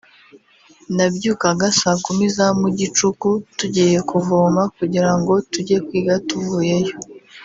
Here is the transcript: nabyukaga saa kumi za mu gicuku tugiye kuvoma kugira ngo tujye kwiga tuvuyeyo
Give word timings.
nabyukaga 0.95 1.67
saa 1.79 1.97
kumi 2.05 2.25
za 2.35 2.47
mu 2.59 2.67
gicuku 2.79 3.29
tugiye 3.57 3.97
kuvoma 4.09 4.61
kugira 4.77 5.11
ngo 5.19 5.33
tujye 5.51 5.77
kwiga 5.87 6.15
tuvuyeyo 6.27 6.95